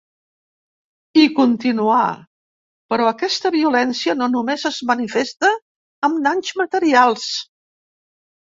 [1.23, 1.99] I continuà:
[2.93, 5.53] Però aquesta violència no només es manifesta
[6.09, 7.29] amb danys materials.